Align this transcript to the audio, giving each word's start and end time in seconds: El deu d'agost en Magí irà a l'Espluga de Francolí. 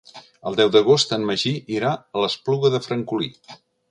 El 0.51 0.55
deu 0.59 0.71
d'agost 0.75 1.13
en 1.17 1.27
Magí 1.31 1.51
irà 1.75 1.93
a 2.21 2.25
l'Espluga 2.25 2.75
de 2.77 2.83
Francolí. 2.89 3.31